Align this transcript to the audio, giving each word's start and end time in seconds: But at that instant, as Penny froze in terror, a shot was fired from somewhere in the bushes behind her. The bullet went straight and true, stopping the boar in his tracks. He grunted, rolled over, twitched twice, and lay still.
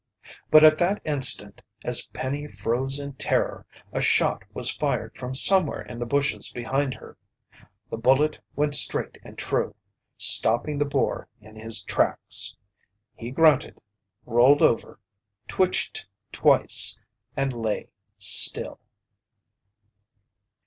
But 0.49 0.63
at 0.63 0.79
that 0.79 0.99
instant, 1.05 1.61
as 1.83 2.07
Penny 2.07 2.47
froze 2.47 2.97
in 2.97 3.13
terror, 3.13 3.67
a 3.93 4.01
shot 4.01 4.41
was 4.51 4.73
fired 4.73 5.15
from 5.15 5.35
somewhere 5.35 5.83
in 5.83 5.99
the 5.99 6.07
bushes 6.07 6.49
behind 6.51 6.95
her. 6.95 7.17
The 7.91 7.97
bullet 7.97 8.39
went 8.55 8.73
straight 8.73 9.19
and 9.23 9.37
true, 9.37 9.75
stopping 10.17 10.79
the 10.79 10.85
boar 10.85 11.27
in 11.39 11.55
his 11.55 11.83
tracks. 11.83 12.55
He 13.15 13.29
grunted, 13.29 13.79
rolled 14.25 14.63
over, 14.63 14.97
twitched 15.47 16.07
twice, 16.31 16.97
and 17.37 17.53
lay 17.53 17.89
still. 18.17 18.79